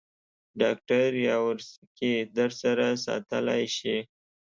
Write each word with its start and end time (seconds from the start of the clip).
ډاکټر 0.61 1.07
یاورسکي 1.27 2.13
در 2.37 2.51
سره 2.61 2.85
ساتلای 3.05 3.63
شې. 3.77 3.97